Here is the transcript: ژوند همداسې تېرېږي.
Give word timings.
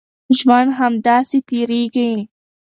ژوند 0.37 0.69
همداسې 0.79 1.37
تېرېږي. 1.47 2.11